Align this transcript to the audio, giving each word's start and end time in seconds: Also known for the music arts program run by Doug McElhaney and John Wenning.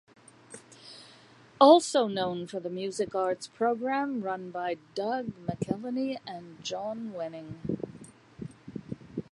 Also 1.59 2.07
known 2.07 2.47
for 2.47 2.59
the 2.59 2.71
music 2.71 3.13
arts 3.13 3.45
program 3.45 4.21
run 4.23 4.49
by 4.49 4.77
Doug 4.95 5.27
McElhaney 5.45 6.17
and 6.25 6.57
John 6.63 7.11
Wenning. 7.15 7.59